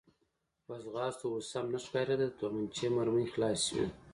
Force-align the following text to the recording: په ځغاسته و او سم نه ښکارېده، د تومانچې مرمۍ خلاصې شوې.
په 0.65 0.73
ځغاسته 0.83 1.23
و 1.27 1.31
او 1.35 1.45
سم 1.51 1.65
نه 1.73 1.79
ښکارېده، 1.85 2.27
د 2.31 2.35
تومانچې 2.39 2.87
مرمۍ 2.95 3.25
خلاصې 3.33 3.63
شوې. 3.67 3.87